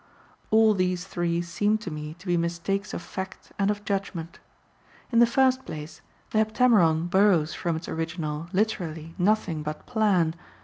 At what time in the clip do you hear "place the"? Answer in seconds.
5.63-6.39